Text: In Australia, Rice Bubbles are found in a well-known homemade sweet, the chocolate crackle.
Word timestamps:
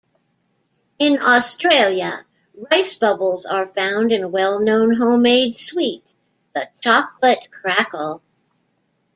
In 0.97 1.19
Australia, 1.21 2.25
Rice 2.71 2.95
Bubbles 2.95 3.45
are 3.45 3.67
found 3.67 4.11
in 4.11 4.23
a 4.23 4.27
well-known 4.27 4.95
homemade 4.95 5.59
sweet, 5.59 6.03
the 6.55 6.67
chocolate 6.83 7.47
crackle. 7.51 8.23